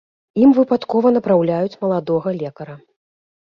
[0.45, 2.75] Ім выпадкова напраўляюць маладога лекара.